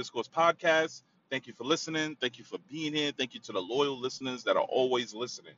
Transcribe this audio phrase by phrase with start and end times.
[0.00, 1.02] Discourse Podcast.
[1.30, 2.16] Thank you for listening.
[2.18, 3.12] Thank you for being here.
[3.12, 5.52] Thank you to the loyal listeners that are always listening.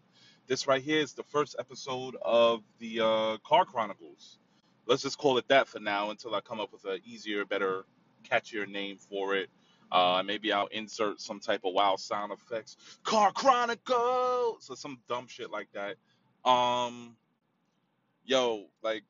[0.48, 4.38] This right here is the first episode of the uh, Car Chronicles.
[4.84, 7.84] Let's just call it that for now until I come up with an easier, better,
[8.28, 9.48] catchier name for it.
[9.92, 12.76] Uh, maybe I'll insert some type of wild sound effects.
[13.04, 14.68] Car Chronicles!
[14.68, 15.94] Or some dumb shit like that.
[16.50, 17.14] Um,
[18.24, 19.04] yo, like,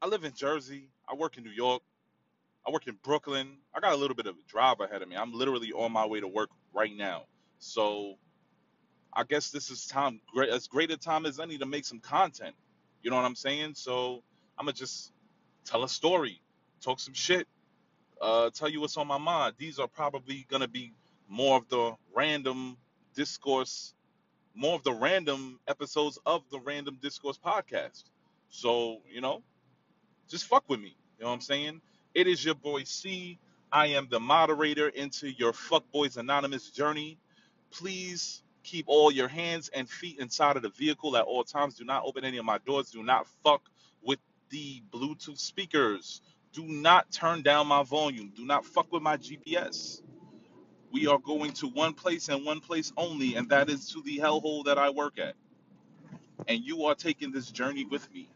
[0.00, 0.88] I live in Jersey.
[1.08, 1.82] I work in New York.
[2.66, 3.58] I work in Brooklyn.
[3.74, 5.16] I got a little bit of a drive ahead of me.
[5.16, 7.24] I'm literally on my way to work right now.
[7.58, 8.16] So
[9.12, 12.00] I guess this is time great as great a time as any to make some
[12.00, 12.54] content.
[13.02, 13.74] You know what I'm saying?
[13.74, 14.22] So
[14.58, 15.12] I'm gonna just
[15.64, 16.40] tell a story,
[16.82, 17.48] talk some shit,
[18.20, 19.54] uh, tell you what's on my mind.
[19.58, 20.92] These are probably gonna be
[21.28, 22.76] more of the random
[23.14, 23.94] discourse,
[24.54, 28.04] more of the random episodes of the Random Discourse podcast.
[28.50, 29.42] So you know,
[30.28, 30.96] just fuck with me.
[31.18, 31.80] You know what I'm saying?
[32.16, 33.38] It is your boy C.
[33.72, 37.18] I am the moderator into your Fuckboys Anonymous journey.
[37.70, 41.76] Please keep all your hands and feet inside of the vehicle at all times.
[41.76, 42.90] Do not open any of my doors.
[42.90, 43.62] Do not fuck
[44.02, 44.18] with
[44.50, 46.22] the Bluetooth speakers.
[46.54, 48.32] Do not turn down my volume.
[48.34, 50.02] Do not fuck with my GPS.
[50.92, 54.18] We are going to one place and one place only, and that is to the
[54.18, 55.34] hellhole that I work at.
[56.48, 58.30] And you are taking this journey with me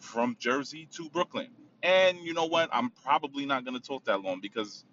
[0.00, 1.48] from Jersey to Brooklyn.
[1.82, 2.70] And you know what?
[2.72, 4.84] I'm probably not going to talk that long because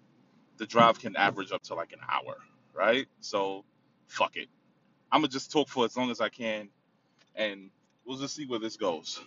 [0.58, 2.36] the drive can average up to like an hour,
[2.74, 3.06] right?
[3.20, 3.64] So,
[4.08, 4.48] fuck it.
[5.12, 6.68] I'm going to just talk for as long as I can
[7.36, 7.70] and
[8.06, 9.20] we'll just see where this goes.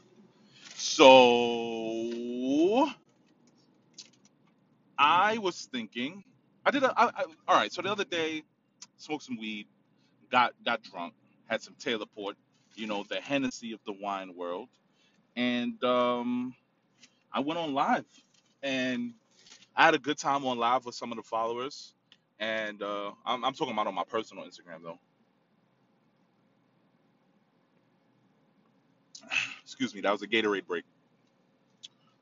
[0.75, 1.09] So,
[4.97, 6.23] I was thinking,
[6.66, 7.72] I did a, I, I, all right.
[7.73, 8.44] So the other day,
[8.97, 9.67] smoked some weed,
[10.31, 11.13] got got drunk,
[11.47, 12.38] had some Taylor Port,
[12.75, 14.69] you know, the Hennessy of the wine world,
[15.35, 16.55] and um,
[17.31, 18.06] I went on live,
[18.63, 19.13] and
[19.75, 21.94] I had a good time on live with some of the followers,
[22.40, 25.00] and uh, I'm, I'm talking about on my personal Instagram though.
[29.63, 30.84] Excuse me, that was a Gatorade break.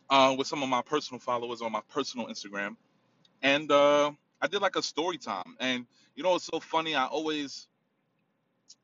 [0.10, 2.76] Uh, with some of my personal followers on my personal Instagram,
[3.42, 5.56] and uh, I did like a story time.
[5.60, 5.86] And
[6.16, 6.96] you know, it's so funny.
[6.96, 7.68] I always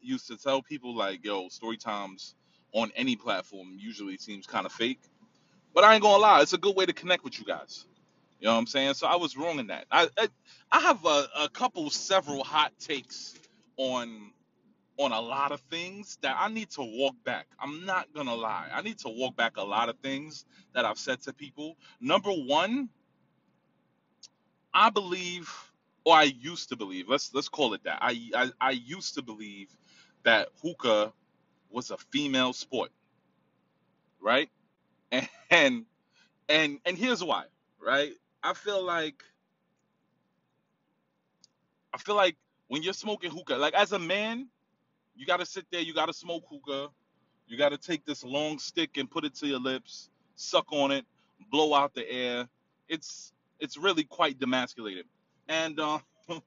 [0.02, 2.36] used to tell people like, "Yo, story times
[2.74, 5.00] on any platform usually seems kind of fake."
[5.74, 7.86] But I ain't gonna lie, it's a good way to connect with you guys.
[8.40, 8.96] You know what I'm saying?
[8.96, 9.86] So I was wrong in that.
[9.92, 10.30] I I,
[10.72, 13.36] I have a, a couple, several hot takes
[13.78, 14.32] on
[15.00, 17.48] on a lot of things that I need to walk back.
[17.60, 18.70] I'm not gonna lie.
[18.74, 21.78] I need to walk back a lot of things that I've said to people.
[22.02, 22.90] Number one,
[24.74, 25.52] I believe,
[26.06, 27.10] or I used to believe.
[27.10, 28.00] Let's let's call it that.
[28.02, 29.70] I I, I used to believe
[30.24, 31.14] that hookah
[31.72, 32.92] was a female sport,
[34.22, 34.50] right?
[35.52, 35.86] And
[36.50, 37.46] and and here's why,
[37.80, 38.14] right?
[38.42, 39.24] I feel like
[41.94, 42.36] I feel like
[42.68, 44.48] when you're smoking hookah, like as a man,
[45.16, 46.90] you got to sit there, you got to smoke hookah,
[47.48, 50.92] you got to take this long stick and put it to your lips, suck on
[50.92, 51.06] it,
[51.52, 52.48] blow out the air.
[52.90, 55.04] It's it's really quite demasculated.
[55.48, 56.00] And uh,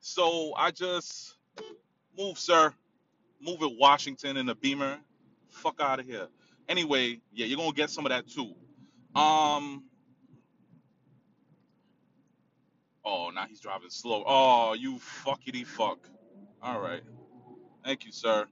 [0.00, 1.36] so I just
[2.18, 2.72] move, sir,
[3.40, 4.98] move it, Washington in a Beamer.
[5.48, 6.28] Fuck out of here.
[6.68, 8.54] Anyway, yeah, you're gonna get some of that too.
[9.14, 9.84] Um.
[13.04, 14.24] Oh, now he's driving slow.
[14.26, 15.98] Oh, you fuckity fuck.
[16.62, 17.02] All right.
[17.84, 18.46] Thank you, sir.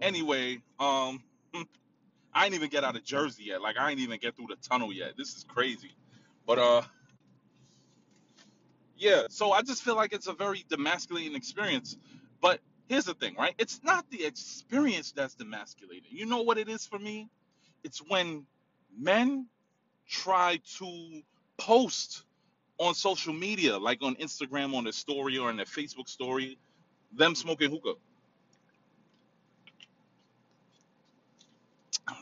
[0.00, 1.22] Anyway, um,
[2.34, 3.62] I ain't even get out of Jersey yet.
[3.62, 5.16] Like I ain't even get through the tunnel yet.
[5.18, 5.92] This is crazy.
[6.46, 6.82] But uh,
[8.96, 9.24] yeah.
[9.30, 11.96] So I just feel like it's a very demasculating experience.
[12.40, 12.60] But
[12.90, 13.54] here's the thing, right?
[13.58, 16.12] It's not the experience that's demasculating.
[16.12, 17.30] You know what it is for me?
[17.84, 18.46] It's when
[18.98, 19.48] men
[20.08, 21.22] try to
[21.58, 22.24] post
[22.78, 26.58] on social media, like on Instagram, on their story, or on their Facebook story,
[27.16, 27.94] them smoking hookah.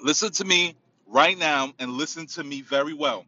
[0.04, 0.76] Listen to me
[1.06, 3.26] right now and listen to me very well.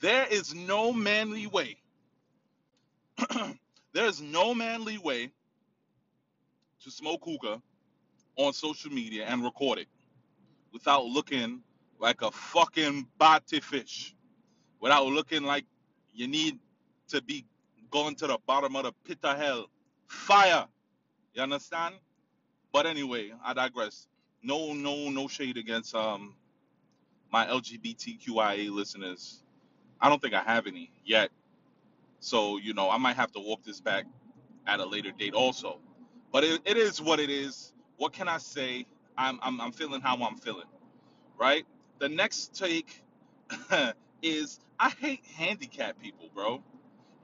[0.00, 1.78] There is no manly way,
[3.94, 5.32] there is no manly way
[6.86, 7.60] to smoke hookah
[8.36, 9.88] on social media and record it
[10.72, 11.60] without looking
[11.98, 14.14] like a fucking bati fish,
[14.80, 15.64] without looking like
[16.14, 16.60] you need
[17.08, 17.44] to be
[17.90, 19.66] going to the bottom of the pit of hell.
[20.06, 20.66] Fire.
[21.34, 21.96] You understand?
[22.72, 24.06] But anyway, I digress.
[24.44, 26.34] No, no, no shade against um
[27.32, 29.42] my LGBTQIA listeners.
[30.00, 31.30] I don't think I have any yet.
[32.20, 34.04] So, you know, I might have to walk this back
[34.68, 35.80] at a later date also.
[36.36, 37.72] But it, it is what it is.
[37.96, 38.86] What can I say?
[39.18, 40.66] I'm I'm, I'm feeling how I'm feeling,
[41.38, 41.66] right?
[41.98, 43.02] The next take
[44.22, 46.62] is I hate handicapped people, bro.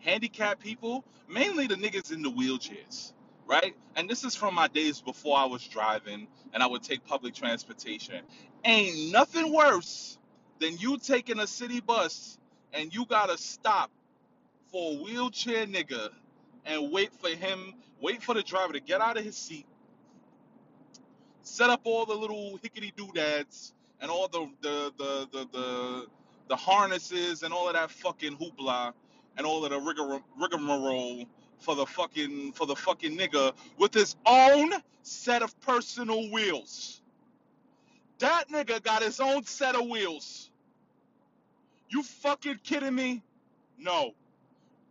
[0.00, 3.12] Handicapped people, mainly the niggas in the wheelchairs,
[3.46, 3.76] right?
[3.96, 7.34] And this is from my days before I was driving and I would take public
[7.34, 8.22] transportation.
[8.64, 10.18] Ain't nothing worse
[10.60, 12.38] than you taking a city bus
[12.74, 13.90] and you gotta stop
[14.72, 16.10] for a wheelchair nigga
[16.66, 19.66] and wait for him, wait for the driver to get out of his seat
[21.42, 26.06] set up all the little hickety doodads and all the the the the the,
[26.48, 28.92] the harnesses and all of that fucking hoopla
[29.36, 31.26] and all of the rigor, rigmarole
[31.60, 34.72] for the fucking for the fucking nigga with his own
[35.02, 37.02] set of personal wheels.
[38.20, 40.50] That nigga got his own set of wheels.
[41.90, 43.22] You fucking kidding me?
[43.78, 44.14] No.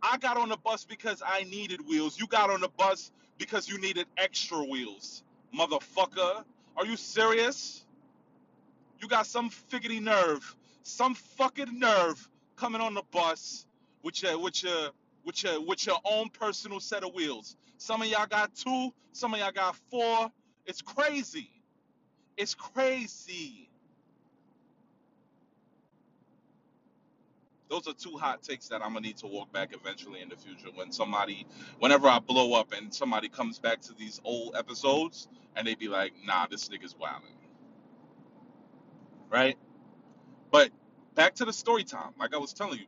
[0.02, 2.18] I got on the bus because I needed wheels.
[2.18, 5.22] You got on the bus because you needed extra wheels.
[5.56, 6.44] Motherfucker.
[6.76, 7.84] Are you serious?
[9.00, 13.66] You got some figgity nerve, some fucking nerve coming on the bus
[14.02, 14.90] with your with your
[15.24, 17.56] with your with your own personal set of wheels.
[17.78, 20.30] Some of y'all got two, some of y'all got four.
[20.66, 21.50] It's crazy.
[22.36, 23.68] It's crazy.
[27.72, 30.36] Those are two hot takes that I'm gonna need to walk back eventually in the
[30.36, 31.48] future when somebody,
[31.80, 35.88] whenever I blow up and somebody comes back to these old episodes and they be
[35.88, 37.34] like, nah, this nigga's wildin',
[39.30, 39.58] right?
[40.52, 40.70] But
[41.14, 42.86] back to the story time, like I was telling you.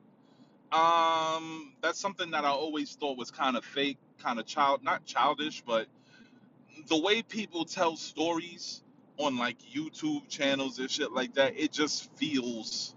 [0.78, 5.06] Um, that's something that I always thought was kind of fake, kind of child, not
[5.06, 5.86] childish, but
[6.88, 8.82] the way people tell stories
[9.18, 12.94] on like YouTube channels and shit like that, it just feels,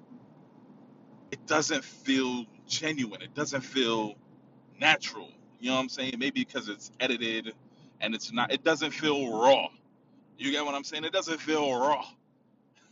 [1.32, 3.22] it doesn't feel genuine.
[3.22, 4.16] It doesn't feel
[4.80, 5.30] natural.
[5.60, 6.16] You know what I'm saying?
[6.18, 7.54] Maybe because it's edited
[8.02, 9.68] and it's not, it doesn't feel raw.
[10.38, 11.04] You get what I'm saying?
[11.04, 12.06] It doesn't feel raw.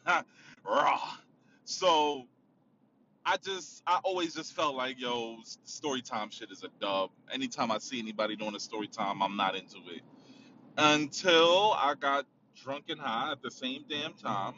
[0.66, 1.00] raw.
[1.66, 2.26] So
[3.26, 7.10] I just I always just felt like yo story time shit is a dub.
[7.32, 10.02] Anytime I see anybody doing a story time, I'm not into it.
[10.78, 12.26] Until I got
[12.64, 14.54] drunk and high at the same damn time.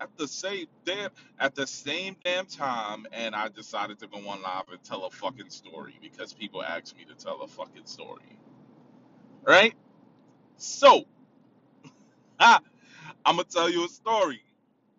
[0.00, 4.42] At the same damn at the same damn time, and I decided to go on
[4.42, 8.38] live and tell a fucking story because people asked me to tell a fucking story.
[9.44, 9.74] Right?
[10.58, 11.04] So,
[12.40, 12.60] I'm
[13.24, 14.42] gonna tell you a story.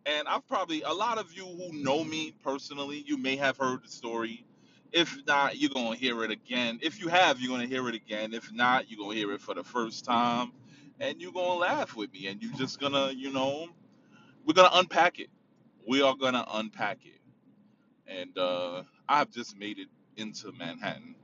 [0.05, 3.83] And I've probably a lot of you who know me personally, you may have heard
[3.83, 4.45] the story.
[4.93, 6.79] If not, you're gonna hear it again.
[6.81, 8.33] If you have, you're gonna hear it again.
[8.33, 10.53] If not, you're gonna hear it for the first time,
[10.99, 13.67] and you're gonna laugh with me, and you're just gonna, you know,
[14.47, 15.29] we're gonna unpack it.
[15.87, 17.21] We are gonna unpack it.
[18.07, 21.15] And uh, I've just made it into Manhattan.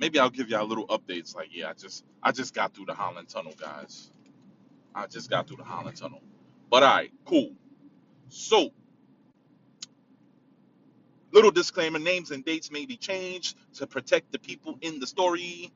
[0.00, 1.34] Maybe I'll give y'all little updates.
[1.36, 4.12] Like, yeah, I just I just got through the Holland Tunnel, guys.
[4.94, 6.22] I just got through the Holland Tunnel.
[6.70, 7.52] But all right, cool.
[8.28, 8.70] So
[11.32, 15.72] Little disclaimer names and dates may be changed to protect the people in the story,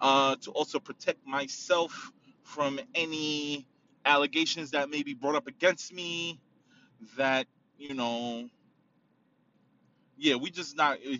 [0.00, 3.68] uh, to also protect myself from any
[4.06, 6.40] allegations that may be brought up against me.
[7.18, 7.46] That,
[7.78, 8.48] you know,
[10.18, 10.98] yeah, we just not.
[11.04, 11.18] eh,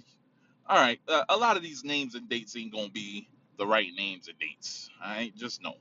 [0.69, 3.29] All right, uh, a lot of these names and dates ain't gonna be
[3.59, 4.91] the right names and dates.
[5.05, 5.75] All right, just know.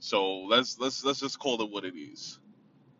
[0.00, 2.38] So let's let's let's just call it what it is.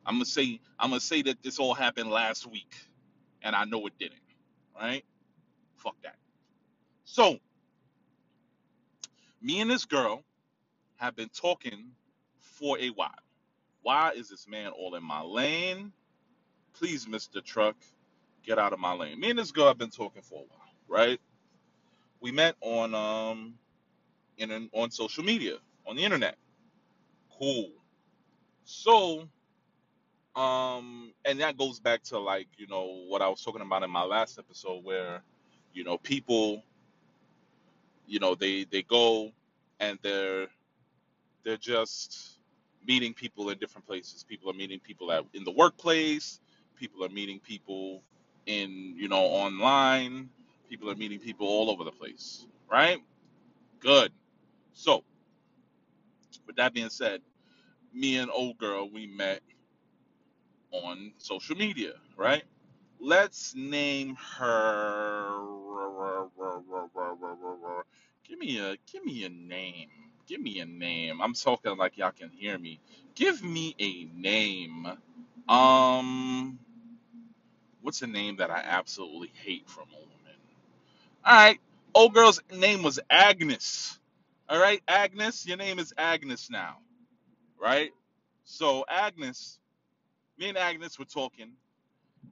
[0.07, 2.75] I'm gonna say I'm gonna say that this all happened last week,
[3.43, 4.21] and I know it didn't.
[4.79, 5.05] Right?
[5.77, 6.17] Fuck that.
[7.05, 7.39] So
[9.43, 10.25] me and this girl
[10.97, 11.93] have been talking
[12.61, 13.11] for a while.
[13.83, 15.93] Why is this man all in my lane?
[16.75, 17.43] Please, Mr.
[17.43, 17.77] Truck,
[18.45, 19.19] get out of my lane.
[19.19, 21.21] Me and this girl have been talking for a while, right?
[22.21, 23.55] We met on um
[24.39, 26.37] in an, on social media, on the internet.
[27.39, 27.71] Cool.
[28.65, 29.29] So,
[30.37, 33.91] um, and that goes back to like, you know, what I was talking about in
[33.91, 35.23] my last episode where,
[35.73, 36.63] you know, people,
[38.07, 39.33] you know, they they go
[39.81, 40.49] and they're
[41.45, 42.40] they're just
[42.87, 44.25] meeting people in different places.
[44.25, 46.41] People are meeting people at in the workplace.
[46.77, 48.03] People are meeting people
[48.47, 50.31] in you know online.
[50.69, 52.47] People are meeting people all over the place.
[52.71, 52.99] Right?
[53.81, 54.13] Good.
[54.73, 55.05] So
[56.47, 57.21] with that being said,
[57.93, 59.43] me and old girl we met
[60.73, 61.93] on social media.
[62.17, 62.45] Right?
[63.01, 65.31] Let's name her.
[68.29, 70.10] Give me a give me a name.
[70.31, 71.21] Give me a name.
[71.23, 72.81] I'm talking like y'all can hear me.
[73.17, 74.89] Give me a name.
[75.51, 76.61] Um,
[77.83, 80.41] what's a name that I absolutely hate from a woman?
[81.25, 81.61] All right,
[81.95, 83.99] old girl's name was Agnes.
[84.49, 86.79] All right, Agnes, your name is Agnes now,
[87.61, 87.93] right?
[88.45, 89.59] So Agnes,
[90.39, 91.53] me and Agnes were talking.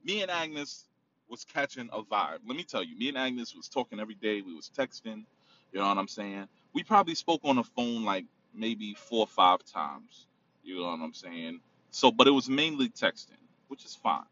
[0.05, 0.87] Me and Agnes
[1.29, 2.41] was catching a vibe.
[2.47, 4.43] Let me tell you, me and Agnes was talking every day.
[4.43, 5.25] We was texting.
[5.73, 6.49] You know what I'm saying?
[6.73, 10.27] We probably spoke on the phone like maybe four or five times.
[10.65, 11.61] You know what I'm saying?
[11.91, 14.25] So, but it was mainly texting, which is fine.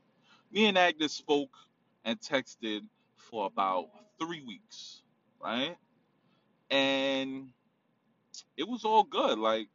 [0.53, 1.57] Me and Agnes spoke
[2.05, 2.83] and texted
[3.17, 3.89] for about
[4.21, 5.03] three weeks,
[5.43, 5.77] right?
[6.71, 7.49] And
[8.57, 9.39] it was all good.
[9.39, 9.69] Like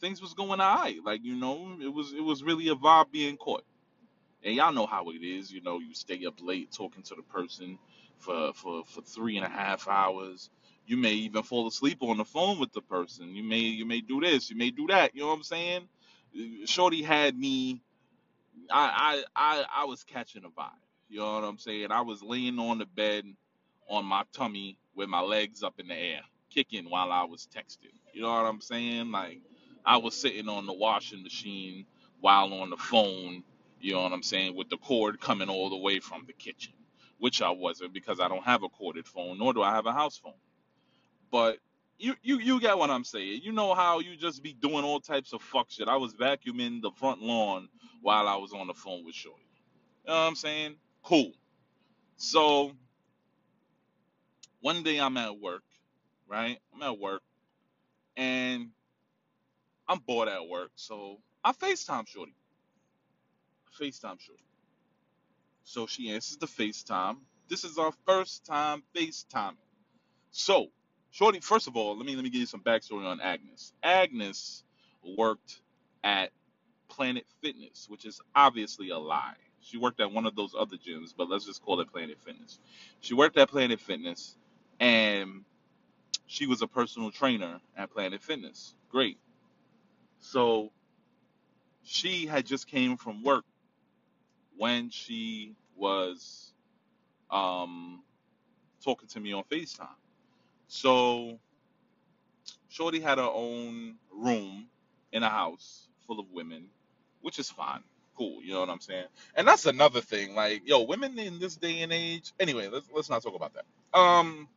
[0.00, 0.98] things was going alright.
[1.04, 3.64] Like you know, it was it was really a vibe being caught.
[4.44, 5.52] And y'all know how it is.
[5.52, 7.78] You know, you stay up late talking to the person
[8.18, 10.50] for for for three and a half hours.
[10.86, 13.34] You may even fall asleep on the phone with the person.
[13.34, 14.50] You may you may do this.
[14.50, 15.14] You may do that.
[15.14, 15.88] You know what I'm saying?
[16.66, 17.80] Shorty had me
[18.70, 20.70] I, I I I was catching a vibe.
[21.08, 21.92] You know what I'm saying?
[21.92, 23.24] I was laying on the bed
[23.88, 27.94] on my tummy with my legs up in the air, kicking while I was texting.
[28.14, 29.12] You know what I'm saying?
[29.12, 29.40] Like
[29.86, 31.86] I was sitting on the washing machine
[32.20, 33.44] while on the phone,
[33.80, 36.74] you know what I'm saying, with the cord coming all the way from the kitchen.
[37.20, 39.92] Which I wasn't because I don't have a corded phone, nor do I have a
[39.92, 40.34] house phone.
[41.34, 41.58] But
[41.98, 43.40] you you you get what I'm saying.
[43.42, 45.88] You know how you just be doing all types of fuck shit.
[45.88, 47.68] I was vacuuming the front lawn
[48.02, 49.42] while I was on the phone with Shorty.
[50.04, 50.76] You know what I'm saying?
[51.02, 51.32] Cool.
[52.18, 52.70] So
[54.60, 55.64] one day I'm at work,
[56.28, 56.56] right?
[56.72, 57.22] I'm at work
[58.16, 58.68] and
[59.88, 60.70] I'm bored at work.
[60.76, 62.36] So I FaceTime Shorty.
[63.66, 64.44] I FaceTime Shorty.
[65.64, 67.16] So she answers the FaceTime.
[67.48, 69.56] This is our first time FaceTiming.
[70.30, 70.68] So,
[71.14, 73.72] Shorty, first of all, let me let me give you some backstory on Agnes.
[73.84, 74.64] Agnes
[75.16, 75.60] worked
[76.02, 76.30] at
[76.88, 79.36] Planet Fitness, which is obviously a lie.
[79.60, 82.58] She worked at one of those other gyms, but let's just call it Planet Fitness.
[82.98, 84.36] She worked at Planet Fitness
[84.80, 85.44] and
[86.26, 88.74] she was a personal trainer at Planet Fitness.
[88.90, 89.16] Great.
[90.18, 90.72] So
[91.84, 93.44] she had just came from work
[94.56, 96.52] when she was
[97.30, 98.02] um,
[98.84, 99.86] talking to me on FaceTime.
[100.74, 101.38] So
[102.68, 104.68] Shorty had her own room
[105.12, 106.66] in a house full of women,
[107.22, 107.82] which is fine.
[108.16, 109.06] Cool, you know what I'm saying?
[109.36, 110.34] And that's another thing.
[110.36, 112.32] Like, yo, women in this day and age.
[112.40, 113.98] Anyway, let's let's not talk about that.
[113.98, 114.48] Um,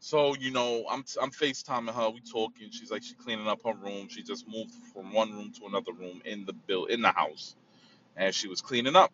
[0.00, 2.10] so you know, I'm I'm FaceTiming her.
[2.10, 2.70] We talking.
[2.72, 4.08] She's like, she cleaning up her room.
[4.08, 7.56] She just moved from one room to another room in the bill in the house,
[8.16, 9.12] and she was cleaning up.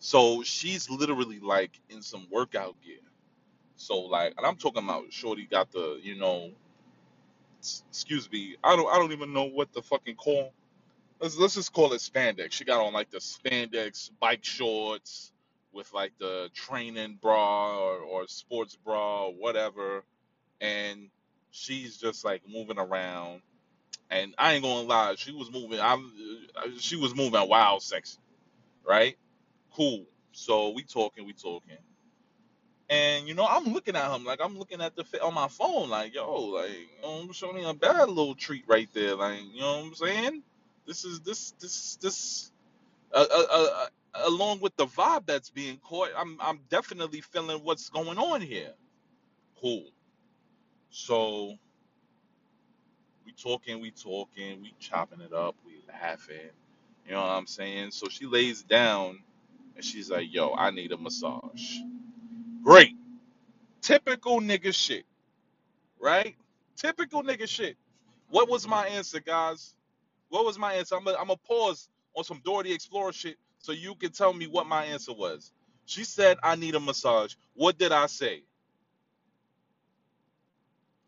[0.00, 2.98] So she's literally like in some workout gear.
[3.80, 6.52] So like, and I'm talking about Shorty got the, you know,
[7.90, 10.52] excuse me, I don't I don't even know what the fucking call.
[11.20, 12.52] Let's let's just call it spandex.
[12.52, 15.32] She got on like the spandex bike shorts
[15.72, 20.04] with like the training bra or, or sports bra or whatever,
[20.60, 21.10] and
[21.50, 23.42] she's just like moving around.
[24.10, 25.80] And I ain't gonna lie, she was moving.
[25.80, 26.12] I'm
[26.78, 28.18] she was moving wild, sexy,
[28.86, 29.16] right?
[29.74, 30.06] Cool.
[30.32, 31.78] So we talking, we talking.
[32.90, 35.48] And you know, I'm looking at him like I'm looking at the fi- on my
[35.48, 39.16] phone, like yo, like you know, I'm showing him a bad little treat right there,
[39.16, 40.44] like you know what I'm saying.
[40.86, 42.52] This is this this this
[43.12, 43.86] uh, uh, uh, uh,
[44.28, 48.72] along with the vibe that's being caught, I'm I'm definitely feeling what's going on here.
[49.60, 49.86] Cool.
[50.90, 51.54] So
[53.26, 56.50] we talking, we talking, we chopping it up, we laughing.
[57.06, 57.92] You know what I'm saying?
[57.92, 59.20] So she lays down
[59.76, 61.78] and she's like, "Yo, I need a massage."
[62.64, 62.96] Great,
[63.82, 65.04] typical nigga shit,
[66.00, 66.36] right?
[66.76, 67.76] Typical nigga shit.
[68.30, 69.74] What was my answer, guys?
[70.30, 70.96] What was my answer?
[70.96, 74.84] I'm gonna pause on some the Explorer shit so you can tell me what my
[74.84, 75.52] answer was.
[75.86, 77.34] She said, I need a massage.
[77.54, 78.42] What did I say?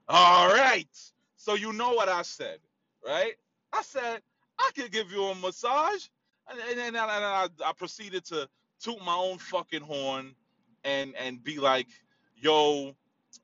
[0.09, 0.89] All right.
[1.37, 2.59] So you know what I said,
[3.07, 3.35] right?
[3.73, 4.21] I said,
[4.59, 6.07] I could give you a massage.
[6.51, 6.61] And,
[6.97, 8.49] I, I proceeded to
[8.81, 10.35] toot my own fucking horn
[10.85, 11.89] and and be like,
[12.37, 12.95] yo,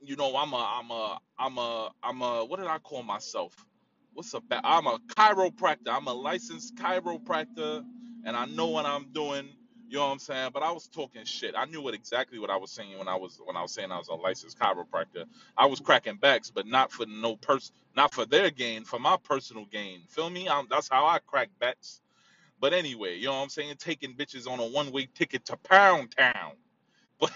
[0.02, 3.54] you know, I'm a I'm a I'm a I'm a what did I call myself?
[4.14, 5.88] What's a ba- I'm a chiropractor.
[5.90, 7.84] I'm a licensed chiropractor
[8.24, 9.48] and I know what I'm doing.
[9.88, 10.50] You know what I'm saying?
[10.54, 11.54] But I was talking shit.
[11.56, 13.92] I knew what exactly what I was saying when I was when I was saying
[13.92, 15.24] I was a licensed chiropractor.
[15.56, 19.16] I was cracking backs, but not for no person, not for their gain, for my
[19.24, 20.02] personal gain.
[20.08, 20.48] Feel me?
[20.48, 22.00] i that's how I crack backs.
[22.60, 23.74] But anyway, you know what I'm saying?
[23.78, 26.52] Taking bitches on a one way ticket to Pound Town.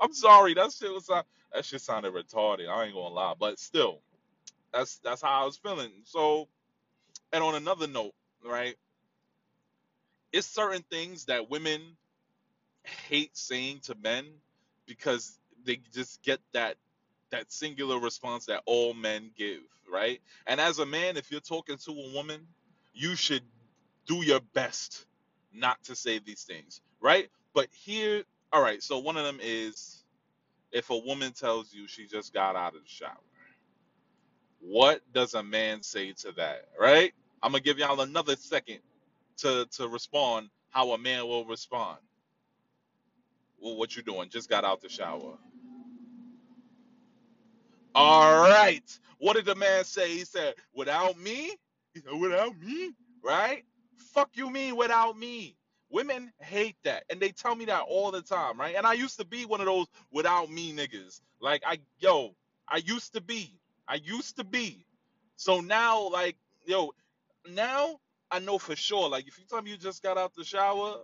[0.00, 1.22] I'm sorry, that shit was uh,
[1.54, 2.68] that shit sounded retarded.
[2.68, 4.00] I ain't gonna lie, but still,
[4.72, 5.92] that's that's how I was feeling.
[6.04, 6.48] So,
[7.32, 8.14] and on another note,
[8.44, 8.76] right?
[10.32, 11.82] It's certain things that women
[13.08, 14.26] hate saying to men
[14.86, 16.76] because they just get that.
[17.30, 19.60] that singular response that all men give,
[19.92, 20.20] right?
[20.46, 22.46] And as a man, if you're talking to a woman,
[22.94, 23.42] you should
[24.06, 25.06] do your best
[25.52, 27.28] not to say these things, right?
[27.54, 30.04] But here, all right, so one of them is
[30.72, 33.16] if a woman tells you she just got out of the shower,
[34.60, 37.12] what does a man say to that, right?
[37.42, 38.80] I'm gonna give y'all another second
[39.38, 41.98] to to respond how a man will respond.
[43.60, 44.28] Well, what you doing?
[44.30, 45.38] Just got out the shower.
[47.94, 48.84] All right.
[49.20, 50.10] What did the man say?
[50.12, 51.52] He said, without me?
[51.94, 52.92] He said, without me?
[53.24, 53.64] Right?
[53.98, 55.56] Fuck you mean without me?
[55.90, 57.04] Women hate that.
[57.10, 58.74] And they tell me that all the time, right?
[58.76, 61.20] And I used to be one of those without me niggas.
[61.40, 62.34] Like I yo,
[62.68, 63.52] I used to be.
[63.88, 64.84] I used to be.
[65.36, 66.36] So now, like,
[66.66, 66.92] yo,
[67.48, 68.00] now
[68.30, 69.08] I know for sure.
[69.08, 70.96] Like if you tell me you just got out the shower,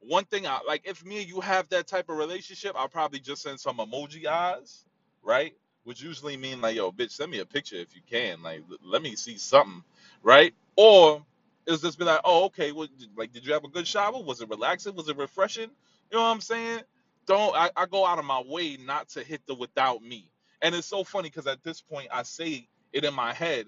[0.00, 3.20] one thing I like if me and you have that type of relationship, I'll probably
[3.20, 4.84] just send some emoji eyes,
[5.22, 5.54] right?
[5.84, 8.42] Which usually mean like, yo, bitch, send me a picture if you can.
[8.42, 9.82] Like, let me see something,
[10.22, 10.54] right?
[10.76, 11.24] Or
[11.66, 14.22] it's just be like, oh, okay, well, did- like, did you have a good shower?
[14.22, 14.96] Was it relaxing?
[14.96, 15.70] Was it refreshing?
[16.10, 16.82] You know what I'm saying?
[17.26, 20.30] Don't I, I go out of my way not to hit the without me.
[20.62, 23.66] And it's so funny because at this point I say it in my head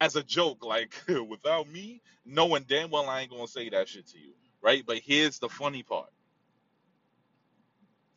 [0.00, 0.94] as a joke, like
[1.28, 4.84] without me, knowing damn well I ain't gonna say that shit to you, right?
[4.86, 6.10] But here's the funny part.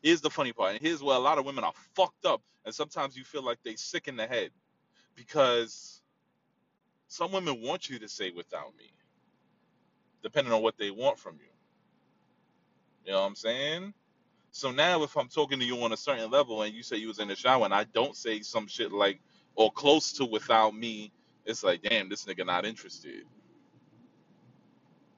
[0.03, 2.75] Here's the funny part, and here's where a lot of women are fucked up, and
[2.75, 4.51] sometimes you feel like they sick in the head
[5.15, 6.01] because
[7.07, 8.91] some women want you to say without me,
[10.23, 11.49] depending on what they want from you.
[13.05, 13.93] You know what I'm saying?
[14.51, 17.07] So now if I'm talking to you on a certain level and you say you
[17.07, 19.19] was in the shower and I don't say some shit like
[19.55, 21.11] or close to without me,
[21.45, 23.23] it's like, damn, this nigga not interested.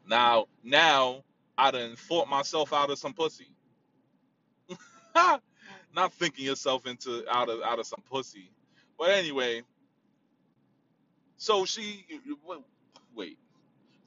[0.07, 1.23] Now, now
[1.57, 3.49] I done thought myself out of some pussy.
[5.95, 8.51] not thinking yourself into out of out of some pussy.
[8.97, 9.63] But anyway,
[11.37, 12.05] so she
[13.15, 13.37] wait.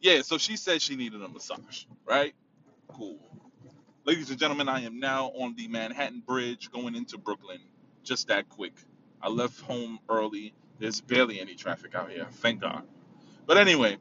[0.03, 2.35] Yeah, so she said she needed a massage, right?
[2.88, 3.19] Cool.
[4.05, 7.61] Ladies and gentlemen, I am now on the Manhattan Bridge going into Brooklyn.
[8.05, 8.75] Just that quick.
[9.23, 10.55] I left home early.
[10.81, 12.27] There's barely any traffic out here.
[12.33, 12.85] Thank God.
[13.47, 13.99] But anyway,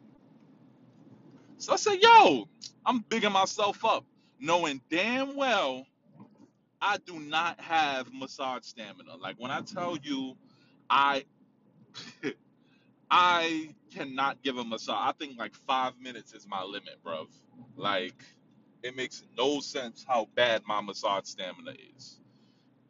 [1.58, 2.50] so I said, yo,
[2.86, 4.06] I'm bigging myself up,
[4.40, 5.86] knowing damn well
[6.82, 9.16] I do not have massage stamina.
[9.18, 10.36] Like when I tell you
[10.90, 11.26] I
[13.12, 14.98] I cannot give a massage.
[15.00, 17.28] I think like five minutes is my limit, bruv.
[17.78, 18.16] Like
[18.84, 22.16] it makes no sense how bad my massage stamina is.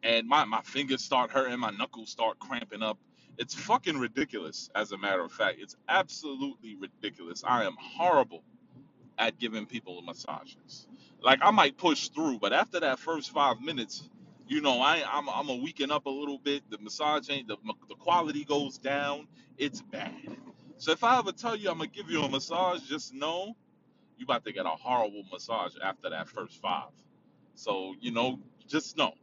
[0.04, 2.98] and my, my fingers start hurting, my knuckles start cramping up.
[3.38, 5.58] It's fucking ridiculous, as a matter of fact.
[5.60, 7.44] It's absolutely ridiculous.
[7.46, 8.44] I am horrible
[9.18, 10.86] at giving people massages.
[11.22, 14.08] Like I might push through, but after that first five minutes,
[14.48, 16.68] you know, I I'm I'm a weaken up a little bit.
[16.70, 17.56] The massage ain't the
[17.88, 19.28] the quality goes down.
[19.58, 20.14] It's bad.
[20.78, 23.56] So if I ever tell you I'm gonna give you a massage, just know
[24.18, 26.90] you about to get a horrible massage after that first five.
[27.54, 29.14] So you know, just know.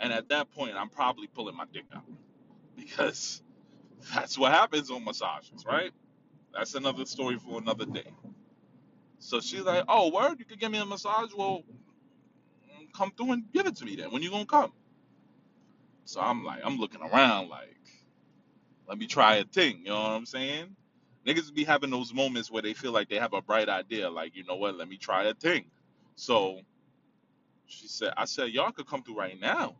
[0.00, 2.04] And at that point, I'm probably pulling my dick out
[2.76, 3.42] because
[4.14, 5.92] that's what happens on massages, right?
[6.54, 8.12] That's another story for another day.
[9.20, 11.30] So she's like, "Oh, word, you could give me a massage.
[11.36, 11.62] Well,
[12.94, 14.12] come through and give it to me then.
[14.12, 14.72] When you gonna come?"
[16.06, 17.76] So I'm like, I'm looking around like,
[18.88, 19.80] let me try a thing.
[19.80, 20.76] You know what I'm saying?
[21.26, 24.36] Niggas be having those moments where they feel like they have a bright idea, like,
[24.36, 24.76] you know what?
[24.76, 25.66] Let me try a thing.
[26.16, 26.60] So
[27.66, 29.76] she said, I said, y'all could come through right now.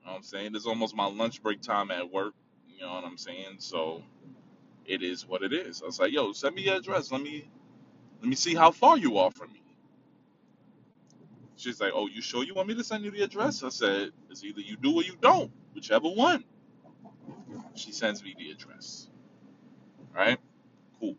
[0.00, 0.54] You know what I'm saying?
[0.56, 2.34] It's almost my lunch break time at work.
[2.68, 3.56] You know what I'm saying?
[3.58, 4.02] So
[4.86, 5.82] it is what it is.
[5.82, 7.12] I was like, yo, send me your address.
[7.12, 7.48] Let me
[8.20, 9.62] let me see how far you are from me.
[11.58, 13.64] She's like, oh, you sure you want me to send you the address?
[13.64, 16.44] I said, it's either you do or you don't, whichever one.
[17.74, 19.08] She sends me the address.
[20.14, 20.38] Right?
[21.00, 21.16] cool.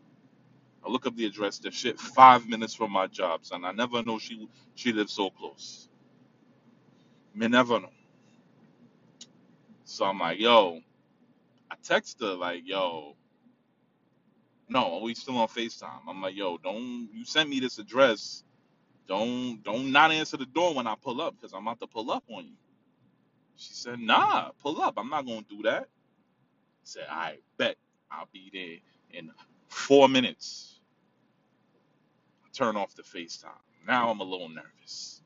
[0.86, 1.60] I look up the address.
[1.60, 3.66] The shit five minutes from my job, son.
[3.66, 5.90] I never know she she lives so close.
[7.36, 7.92] Me never know.
[9.86, 10.82] So I'm like, yo,
[11.72, 13.16] I text her like, yo,
[14.70, 16.02] no, we still on FaceTime.
[16.08, 18.44] I'm like, yo, don't you send me this address.
[19.10, 22.12] Don't don't not answer the door when I pull up because I'm about to pull
[22.12, 22.54] up on you.
[23.58, 24.96] She said, nah, pull up.
[24.98, 25.84] I'm not gonna do that.
[25.84, 26.06] I
[26.86, 27.78] said, I bet
[28.12, 29.32] I'll be there in
[29.70, 30.80] four minutes.
[32.46, 33.50] I Turn off the FaceTime.
[33.88, 35.22] Now I'm a little nervous.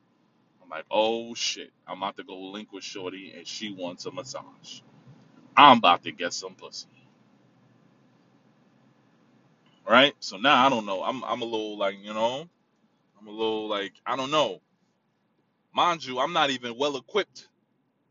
[0.62, 1.72] I'm like, oh shit.
[1.88, 4.80] I'm about to go link with Shorty and she wants a massage.
[5.56, 6.88] I'm about to get some pussy.
[9.88, 10.14] Right?
[10.20, 11.02] So now I don't know.
[11.04, 12.48] I'm I'm a little like, you know,
[13.24, 14.60] I'm a little like, I don't know.
[15.74, 17.48] Mind you, I'm not even well equipped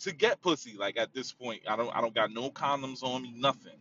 [0.01, 0.75] to get pussy.
[0.77, 3.77] Like at this point, I don't I don't got no condoms on me, nothing.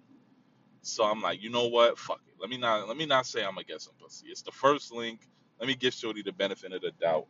[0.82, 1.98] So I'm like, you know what?
[1.98, 2.34] Fuck it.
[2.40, 4.28] Let me not let me not say I'm gonna get some pussy.
[4.28, 5.28] It's the first link.
[5.60, 7.26] Let me give Shorty the benefit of the doubt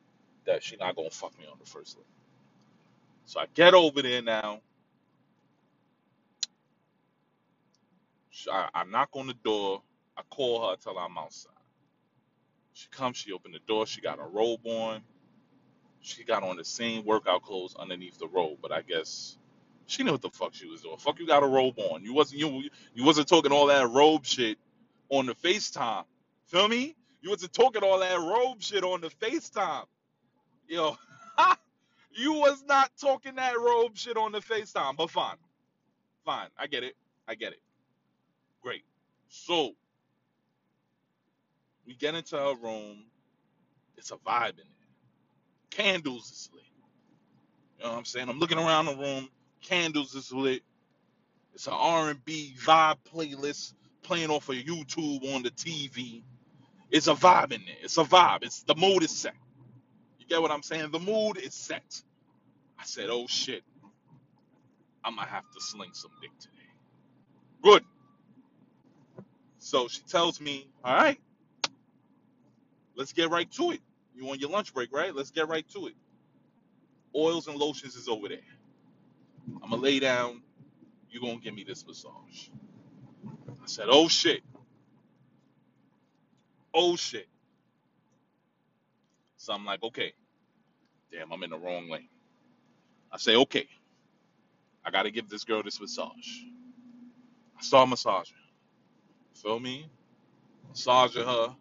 [0.47, 2.09] that she not gonna fuck me on the first link.
[3.27, 4.61] So I get over there now.
[8.53, 9.83] I, I knock on the door.
[10.17, 11.53] I call her, tell her I'm outside.
[12.75, 15.03] She comes, she opened the door, she got a robe on.
[16.01, 19.39] She got on the same workout clothes underneath the robe, but I guess
[19.87, 20.99] she knew what the fuck she was doing.
[20.99, 22.05] Fuck you got a robe on.
[22.05, 24.59] You wasn't you you wasn't talking all that robe shit
[25.11, 26.05] on the FaceTime.
[26.47, 26.97] Feel me?
[27.23, 29.87] You wasn't talking all that robe shit on the FaceTime.
[30.69, 30.97] Yo,
[32.13, 35.37] you was not talking that robe shit on the FaceTime, but fine.
[36.25, 36.49] Fine.
[36.59, 36.97] I get it.
[37.29, 37.61] I get it.
[38.63, 38.83] Great.
[39.29, 39.73] So
[41.87, 43.05] we get into her room.
[43.97, 44.64] It's a vibe in there.
[45.71, 46.64] Candles is lit.
[47.79, 48.29] You know what I'm saying?
[48.29, 49.29] I'm looking around the room.
[49.62, 50.62] Candles is lit.
[51.55, 56.23] It's an R&B vibe playlist playing off of YouTube on the TV.
[56.90, 57.77] It's a vibe in there.
[57.83, 58.42] It's a vibe.
[58.42, 59.35] It's the mood is set.
[60.18, 60.90] You get what I'm saying?
[60.90, 62.03] The mood is set.
[62.79, 63.62] I said, oh shit,
[65.05, 66.53] I might have to sling some dick today.
[67.62, 67.85] Good.
[69.59, 71.21] So she tells me, all right,
[72.96, 73.81] let's get right to it.
[74.14, 75.14] You on your lunch break, right?
[75.14, 75.94] Let's get right to it.
[77.14, 78.38] Oils and lotions is over there.
[79.62, 80.42] I'm gonna lay down.
[81.11, 82.48] You're gonna give me this massage.
[83.50, 84.42] I said, oh shit,
[86.74, 87.28] oh shit.
[89.37, 90.12] So I'm like, okay,
[91.12, 92.09] damn, I'm in the wrong lane.
[93.12, 93.68] I say, okay,
[94.85, 96.28] I gotta give this girl this massage.
[97.59, 98.37] I start massaging.
[99.35, 99.88] Feel me?
[100.70, 101.57] Massaging her.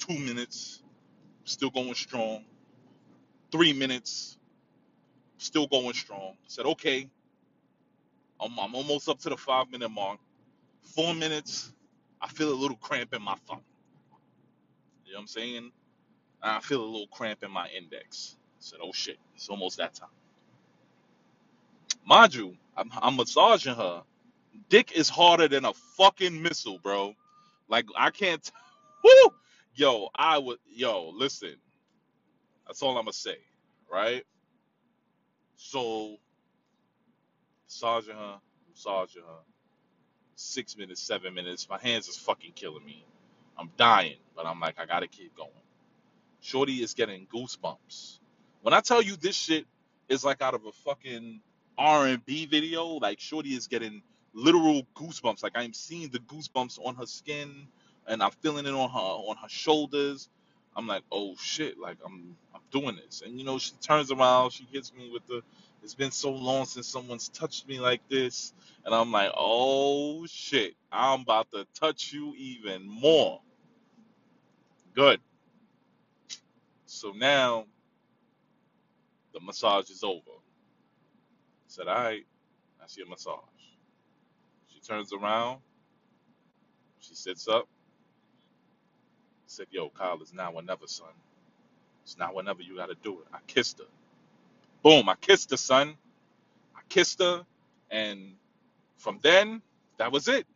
[0.00, 0.82] Two minutes,
[1.44, 2.44] still going strong.
[3.52, 4.38] Three minutes,
[5.38, 6.32] still going strong.
[6.32, 7.08] I said, okay,
[8.40, 10.18] I'm, I'm almost up to the five minute mark.
[10.82, 11.72] Four minutes,
[12.20, 13.60] I feel a little cramp in my thumb.
[15.06, 15.72] You know what I'm saying?
[16.42, 18.36] I feel a little cramp in my index.
[18.38, 20.08] I said, oh shit, it's almost that time.
[22.06, 24.02] Mind you, I'm, I'm massaging her.
[24.68, 27.14] Dick is harder than a fucking missile, bro.
[27.68, 28.50] Like I can't.
[29.04, 29.32] Woo!
[29.80, 30.58] Yo, I would.
[30.68, 31.54] Yo, listen.
[32.66, 33.38] That's all I'm gonna say,
[33.90, 34.26] right?
[35.56, 36.18] So,
[37.66, 39.38] massaging her, massaging her.
[40.34, 41.66] Six minutes, seven minutes.
[41.66, 43.06] My hands is fucking killing me.
[43.58, 45.48] I'm dying, but I'm like, I gotta keep going.
[46.40, 48.18] Shorty is getting goosebumps.
[48.60, 49.64] When I tell you this shit
[50.10, 51.40] is like out of a fucking
[51.78, 54.02] R&B video, like Shorty is getting
[54.34, 55.42] literal goosebumps.
[55.42, 57.66] Like I'm seeing the goosebumps on her skin,
[58.06, 60.28] and I'm feeling it on her on her shoulders.
[60.76, 63.22] I'm like, oh shit, like I'm I'm doing this.
[63.24, 65.42] And you know, she turns around, she hits me with the
[65.82, 68.52] it's been so long since someone's touched me like this.
[68.84, 73.40] And I'm like, oh shit, I'm about to touch you even more.
[74.94, 75.20] Good.
[76.86, 77.66] So now
[79.32, 80.20] the massage is over.
[80.30, 80.52] I
[81.68, 82.24] said, all right,
[82.90, 83.34] see a massage.
[84.68, 85.60] She turns around,
[86.98, 87.68] she sits up,
[89.50, 91.08] said, yo, Kyle, it's now or never, son.
[92.04, 93.26] It's now or never you gotta do it.
[93.32, 93.86] I kissed her.
[94.82, 95.96] Boom, I kissed her, son.
[96.76, 97.44] I kissed her,
[97.90, 98.34] and
[98.98, 99.62] from then,
[99.98, 100.46] that was it.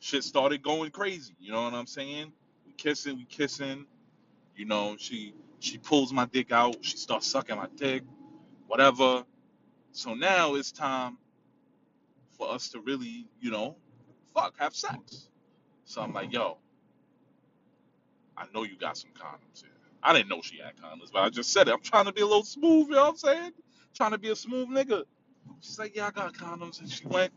[0.00, 1.34] Shit started going crazy.
[1.40, 2.32] You know what I'm saying?
[2.66, 3.86] We kissing, we kissing.
[4.56, 6.76] You know, she she pulls my dick out.
[6.82, 8.04] She starts sucking my dick,
[8.68, 9.24] whatever.
[9.92, 11.18] So now it's time
[12.38, 13.76] for us to really, you know,
[14.34, 15.28] fuck, have sex.
[15.84, 16.58] So I'm like, yo,
[18.36, 19.70] I know you got some condoms here.
[20.02, 21.72] I didn't know she had condoms, but I just said it.
[21.74, 23.52] I'm trying to be a little smooth, you know what I'm saying?
[23.94, 25.04] Trying to be a smooth nigga.
[25.60, 26.80] She's like, yeah, I got condoms.
[26.80, 27.32] And she went,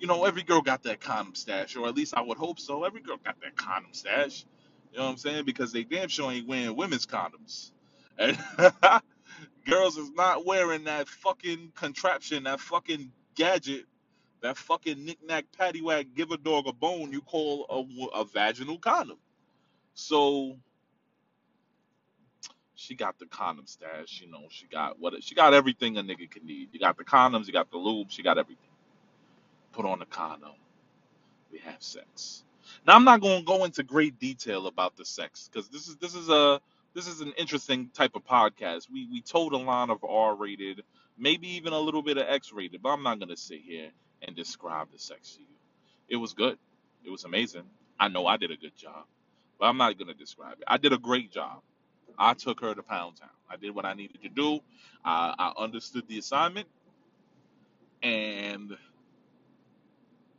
[0.00, 2.84] you know, every girl got that condom stash, or at least I would hope so.
[2.84, 4.44] Every girl got that condom stash.
[4.92, 5.44] You know what I'm saying?
[5.46, 7.72] Because they damn sure ain't wearing women's condoms.
[8.18, 8.38] And
[9.66, 13.86] girls is not wearing that fucking contraption, that fucking gadget,
[14.42, 17.66] that fucking knick-knack paddywhack, give a dog a bone you call
[18.14, 19.18] a, a vaginal condom.
[19.94, 20.56] So
[22.74, 26.30] she got the condom stash, you know, she got what she got everything a nigga
[26.30, 26.70] can need.
[26.72, 28.70] You got the condoms, you got the lube, she got everything.
[29.72, 30.52] Put on the condom.
[31.52, 32.44] We have sex.
[32.86, 36.14] Now I'm not to go into great detail about the sex because this is this
[36.14, 36.60] is a
[36.94, 38.90] this is an interesting type of podcast.
[38.92, 40.82] We we told a line of R-rated,
[41.18, 43.90] maybe even a little bit of X-rated, but I'm not to sit here
[44.26, 45.46] and describe the sex to you.
[46.08, 46.58] It was good.
[47.04, 47.64] It was amazing.
[47.98, 49.04] I know I did a good job,
[49.60, 50.64] but I'm not going to describe it.
[50.68, 51.62] I did a great job.
[52.18, 53.30] I took her to Pound Town.
[53.50, 54.60] I did what I needed to do.
[55.04, 56.68] I, I understood the assignment,
[58.02, 58.76] and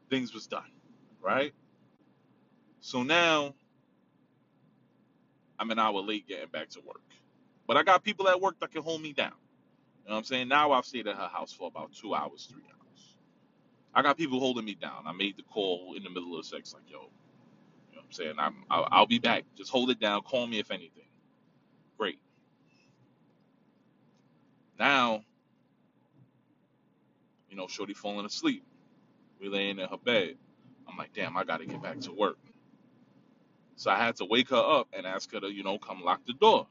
[0.09, 0.71] things was done,
[1.21, 1.53] right?
[2.81, 3.55] So now
[5.59, 7.01] I'm an hour late getting back to work.
[7.67, 9.33] But I got people at work that can hold me down.
[10.03, 10.49] You know what I'm saying?
[10.49, 13.17] Now I've stayed at her house for about two hours, three hours.
[13.93, 15.03] I got people holding me down.
[15.07, 18.02] I made the call in the middle of sex, like, yo, you know what I'm
[18.13, 18.35] saying?
[18.39, 19.45] I'm, I'll, I'll be back.
[19.57, 20.21] Just hold it down.
[20.23, 21.05] Call me if anything.
[21.97, 22.19] Great.
[24.79, 25.23] Now,
[27.49, 28.63] you know, Shorty falling asleep.
[29.41, 30.35] We laying in her bed.
[30.89, 32.37] I'm like, damn, I gotta get back to work.
[33.77, 36.21] So I had to wake her up and ask her to, you know, come lock
[36.27, 36.67] the door.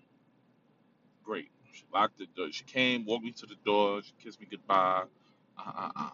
[1.24, 1.50] Great.
[1.72, 2.48] She locked the door.
[2.52, 4.02] She came, walked me to the door.
[4.02, 5.04] She kissed me goodbye.
[5.58, 6.10] Uh, uh, uh.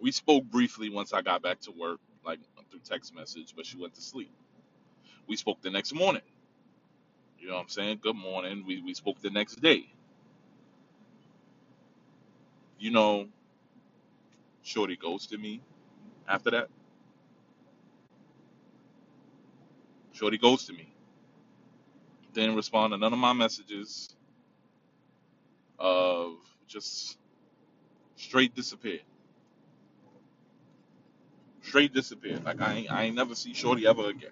[0.00, 3.78] We spoke briefly once I got back to work, like through text message, but she
[3.78, 4.32] went to sleep.
[5.28, 6.22] We spoke the next morning.
[7.38, 8.00] You know what I'm saying?
[8.02, 8.64] Good morning.
[8.66, 9.86] We, we spoke the next day.
[12.78, 13.28] You know,
[14.62, 15.62] Shorty ghosted me
[16.28, 16.68] after that.
[20.14, 20.92] Shorty ghosted me.
[22.34, 24.14] Didn't respond to none of my messages.
[25.78, 26.34] Of
[26.68, 27.18] just
[28.16, 29.02] straight disappeared.
[31.66, 32.44] Straight disappeared.
[32.44, 34.30] Like I ain't, I ain't never see Shorty ever again.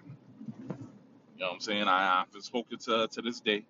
[1.34, 1.84] You know what I'm saying?
[1.88, 3.64] I, I've spoken to to this day.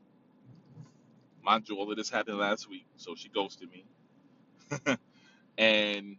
[1.43, 3.85] Mind you, all of this happened last week, so she ghosted me.
[5.59, 6.17] and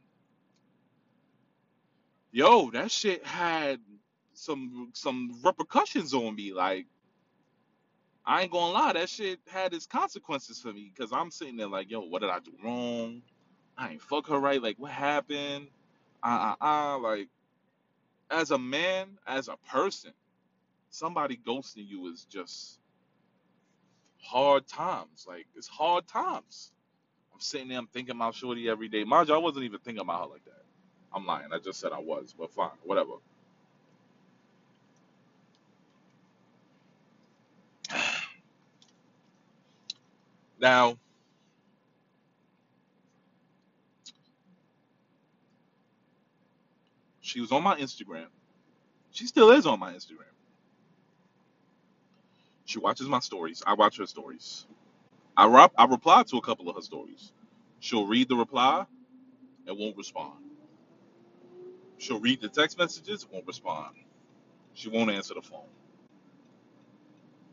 [2.31, 3.79] yo, that shit had
[4.33, 6.53] some some repercussions on me.
[6.53, 6.87] Like
[8.25, 11.67] I ain't gonna lie, that shit had its consequences for me because I'm sitting there
[11.67, 13.21] like, yo, what did I do wrong?
[13.77, 14.61] I ain't fuck her right.
[14.61, 15.67] Like what happened?
[16.23, 16.99] Uh uh uh.
[16.99, 17.29] Like
[18.31, 20.13] as a man, as a person,
[20.91, 22.79] somebody ghosting you is just
[24.21, 25.25] hard times.
[25.27, 26.71] Like it's hard times.
[27.33, 29.03] I'm sitting there, I'm thinking about Shorty every day.
[29.05, 30.63] Mind you, I wasn't even thinking about her like that.
[31.13, 31.49] I'm lying.
[31.53, 33.13] I just said I was, but fine, whatever.
[40.59, 40.97] Now,
[47.35, 48.27] she was on my Instagram.
[49.11, 50.31] She still is on my Instagram.
[52.65, 53.61] She watches my stories.
[53.67, 54.65] I watch her stories.
[55.37, 57.33] I rep- I reply to a couple of her stories.
[57.81, 58.85] She'll read the reply
[59.67, 60.39] and won't respond.
[61.97, 63.95] She'll read the text messages, won't respond.
[64.73, 65.67] She won't answer the phone.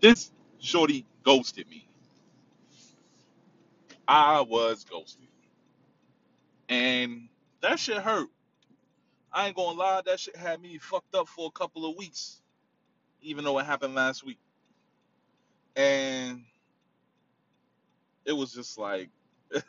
[0.00, 1.88] This shorty ghosted me.
[4.08, 5.28] I was ghosted.
[6.68, 7.28] And
[7.62, 8.28] that shit hurt.
[9.32, 12.42] I ain't gonna lie, that shit had me fucked up for a couple of weeks,
[13.22, 14.38] even though it happened last week.
[15.76, 16.44] And
[18.24, 19.10] it was just like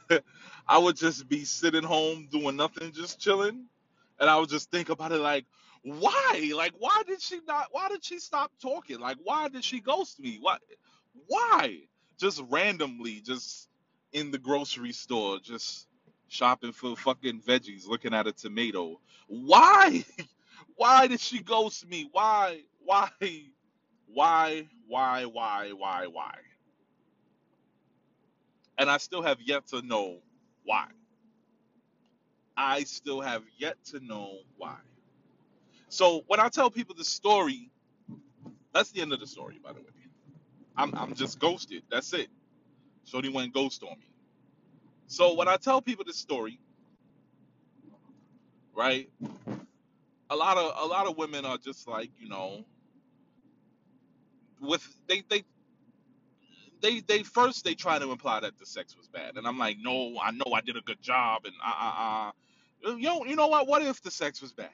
[0.68, 3.66] I would just be sitting home doing nothing, just chilling,
[4.20, 5.46] and I would just think about it like,
[5.84, 6.52] why?
[6.56, 7.68] Like, why did she not?
[7.72, 9.00] Why did she stop talking?
[9.00, 10.38] Like, why did she ghost me?
[10.42, 10.58] Why?
[11.28, 11.80] Why?
[12.18, 13.70] Just randomly, just
[14.14, 15.88] in the grocery store, just
[16.34, 19.00] shopping for fucking veggies, looking at a tomato.
[19.28, 20.04] Why?
[20.76, 22.10] Why did she ghost me?
[22.12, 22.62] Why?
[22.84, 23.10] Why?
[24.08, 24.68] Why?
[24.88, 25.26] Why?
[25.26, 25.72] Why?
[25.74, 26.08] Why?
[26.08, 26.36] Why?
[28.78, 30.20] And I still have yet to know
[30.66, 30.88] why.
[32.58, 34.78] I still have yet to know why.
[35.90, 37.70] So when I tell people the story,
[38.74, 39.88] that's the end of the story, by the way.
[40.78, 41.84] I'm I'm just ghosted.
[41.92, 42.30] That's it.
[43.06, 44.08] Shorty went ghost on me.
[45.08, 46.60] So when I tell people this story,
[48.76, 49.10] right?
[50.30, 52.66] A lot of a lot of women are just like, you know,
[54.62, 55.44] with they they
[56.82, 59.78] they they first they try to imply that the sex was bad, and I'm like,
[59.82, 62.32] no, I know I did a good job, and uh uh uh.
[62.98, 63.68] You know, you know what?
[63.68, 64.70] What if the sex was bad?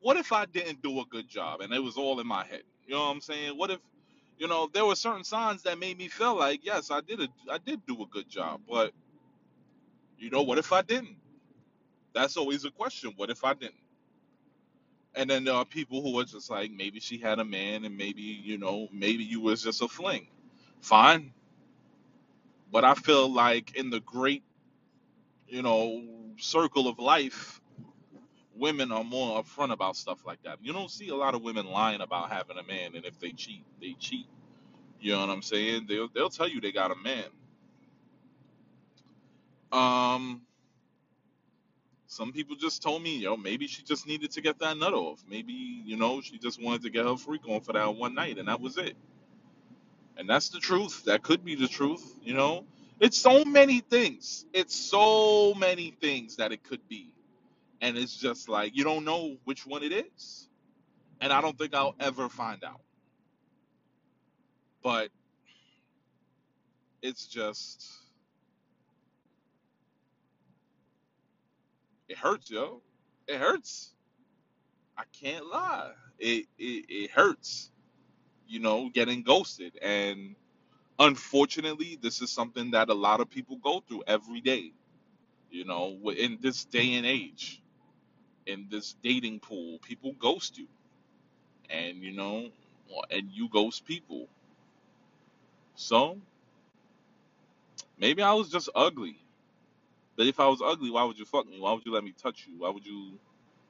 [0.00, 2.62] What if I didn't do a good job and it was all in my head?
[2.86, 3.56] You know what I'm saying?
[3.58, 3.80] What if,
[4.38, 7.28] you know, there were certain signs that made me feel like, yes, I did a
[7.50, 8.92] I did do a good job, but
[10.20, 11.16] you know, what if I didn't?
[12.14, 13.12] That's always a question.
[13.16, 13.74] What if I didn't?
[15.14, 17.96] And then there are people who are just like, maybe she had a man, and
[17.96, 20.28] maybe you know, maybe you was just a fling.
[20.82, 21.32] Fine,
[22.72, 24.44] but I feel like in the great,
[25.48, 26.02] you know,
[26.38, 27.60] circle of life,
[28.56, 30.58] women are more upfront about stuff like that.
[30.62, 33.32] You don't see a lot of women lying about having a man, and if they
[33.32, 34.26] cheat, they cheat.
[35.00, 35.86] You know what I'm saying?
[35.88, 37.24] They'll they'll tell you they got a man.
[39.72, 40.42] Um,
[42.06, 45.22] some people just told me, yo, maybe she just needed to get that nut off.
[45.28, 48.38] Maybe you know she just wanted to get her freak on for that one night,
[48.38, 48.96] and that was it.
[50.18, 51.04] And that's the truth.
[51.06, 52.04] That could be the truth.
[52.22, 52.66] You know,
[53.00, 54.46] It's so many things.
[54.52, 57.12] It's so many things that it could be.
[57.80, 60.48] And it's just like you don't know which one it is.
[61.20, 62.80] And I don't think I'll ever find out.
[64.82, 65.10] But
[67.02, 67.86] it's just
[72.10, 72.82] it hurts, yo.
[73.28, 73.94] It hurts.
[74.98, 75.92] I can't lie.
[76.18, 77.70] It it, it hurts,
[78.48, 79.78] you know, getting ghosted.
[79.82, 80.36] And
[80.98, 84.72] unfortunately, this is something that a lot of people go through every day,
[85.50, 87.62] you know, in this day and age,
[88.46, 90.68] in this dating pool, people ghost you.
[91.70, 92.50] And you know,
[93.10, 94.28] and you ghost people.
[95.76, 96.18] So
[97.98, 99.18] maybe I was just ugly.
[100.16, 101.60] But if I was ugly, why would you fuck me?
[101.60, 102.60] Why would you let me touch you?
[102.60, 103.12] Why would you, you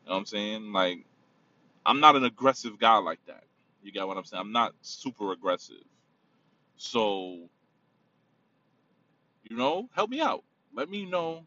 [0.07, 0.73] know what I'm saying?
[0.73, 1.07] Like,
[1.87, 3.45] I'm not an aggressive guy like that.
[3.83, 4.41] You get what I'm saying?
[4.41, 5.85] I'm not super aggressive.
[6.77, 7.49] So,
[9.51, 10.45] you know, help me out.
[10.75, 11.47] Let me know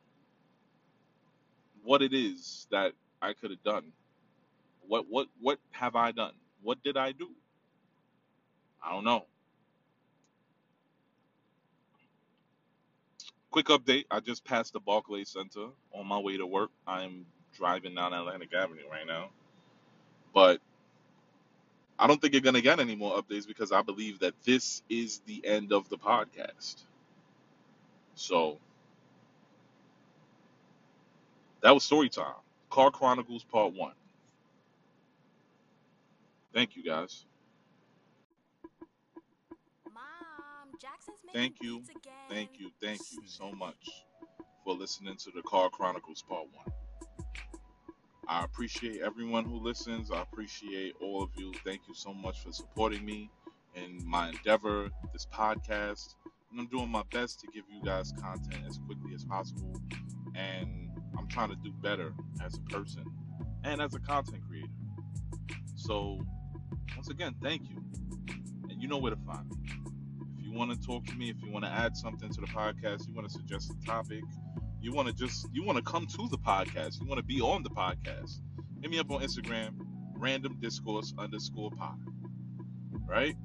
[1.83, 3.91] what it is that I could have done.
[4.87, 6.33] What what what have I done?
[6.63, 7.29] What did I do?
[8.83, 9.25] I don't know.
[13.53, 14.05] Quick update.
[14.09, 16.71] I just passed the Barclays Center on my way to work.
[16.87, 17.23] I'm
[17.55, 19.29] driving down Atlantic Avenue right now.
[20.33, 20.59] But
[21.99, 24.81] I don't think you're going to get any more updates because I believe that this
[24.89, 26.77] is the end of the podcast.
[28.15, 28.57] So
[31.61, 32.33] that was story time.
[32.71, 33.93] Car Chronicles Part 1.
[36.55, 37.23] Thank you guys.
[41.33, 41.81] Thank you.
[42.29, 42.69] Thank you.
[42.79, 44.05] Thank you so much
[44.63, 46.65] for listening to the Car Chronicles Part 1.
[48.27, 50.11] I appreciate everyone who listens.
[50.11, 51.51] I appreciate all of you.
[51.65, 53.31] Thank you so much for supporting me
[53.73, 56.15] in my endeavor, this podcast.
[56.51, 59.81] And I'm doing my best to give you guys content as quickly as possible.
[60.35, 63.05] And I'm trying to do better as a person
[63.63, 64.67] and as a content creator.
[65.75, 66.19] So,
[66.95, 67.83] once again, thank you.
[68.69, 69.62] And you know where to find me.
[70.53, 73.15] Want to talk to me, if you want to add something to the podcast, you
[73.15, 74.23] want to suggest a topic,
[74.79, 77.41] you want to just you want to come to the podcast, you want to be
[77.41, 78.39] on the podcast,
[78.79, 79.71] hit me up on Instagram,
[80.15, 81.97] random discourse underscore pod.
[83.07, 83.35] Right?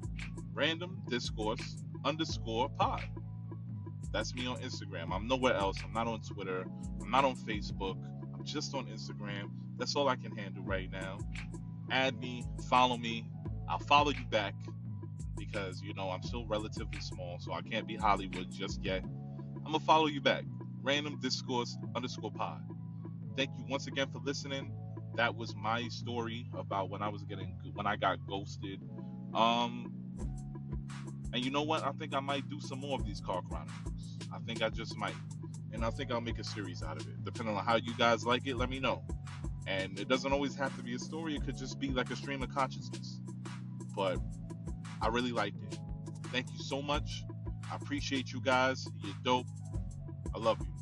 [0.53, 3.03] Random discourse underscore pod.
[4.13, 5.11] That's me on Instagram.
[5.11, 5.77] I'm nowhere else.
[5.83, 6.63] I'm not on Twitter.
[7.01, 7.97] I'm not on Facebook.
[8.35, 9.49] I'm just on Instagram.
[9.79, 11.17] That's all I can handle right now.
[11.89, 13.25] Add me, follow me.
[13.67, 14.53] I'll follow you back
[15.51, 19.03] because you know I'm still relatively small, so I can't be Hollywood just yet.
[19.03, 20.43] I'm gonna follow you back.
[20.81, 22.61] Random discourse underscore pod.
[23.37, 24.71] Thank you once again for listening.
[25.15, 28.81] That was my story about when I was getting when I got ghosted.
[29.33, 29.93] Um,
[31.33, 31.85] and you know what?
[31.85, 34.17] I think I might do some more of these car chronicles.
[34.33, 35.15] I think I just might,
[35.73, 37.23] and I think I'll make a series out of it.
[37.23, 39.03] Depending on how you guys like it, let me know.
[39.67, 41.35] And it doesn't always have to be a story.
[41.35, 43.21] It could just be like a stream of consciousness.
[43.95, 44.17] But
[45.01, 45.79] I really liked it.
[46.27, 47.23] Thank you so much.
[47.71, 48.87] I appreciate you guys.
[49.03, 49.47] You're dope.
[50.35, 50.78] I love you.